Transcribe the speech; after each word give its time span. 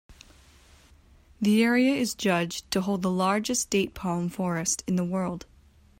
The 1.39 1.61
area 1.61 1.91
is 1.93 2.15
judged 2.15 2.71
to 2.71 2.81
hold 2.81 3.03
the 3.03 3.11
largest 3.11 3.69
date 3.69 3.93
palm 3.93 4.29
forest 4.29 4.83
in 4.87 4.95
the 4.95 5.05
world. 5.05 5.45